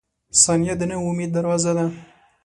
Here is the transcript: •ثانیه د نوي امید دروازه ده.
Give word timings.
•ثانیه 0.43 0.73
د 0.77 0.81
نوي 0.91 1.05
امید 1.09 1.29
دروازه 1.33 1.71
ده. 1.77 1.85